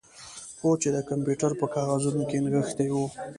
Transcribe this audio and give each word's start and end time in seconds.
هو 0.61 0.71
چې 0.81 0.89
د 0.95 0.97
کمپیوټر 1.09 1.51
په 1.61 1.65
کاغذونو 1.75 2.23
کې 2.29 2.37
نغښتې 2.43 2.87
وه 2.93 3.07